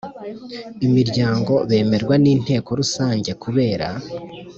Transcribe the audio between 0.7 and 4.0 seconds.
Imiryango bemerwa n inteko Rusange kubera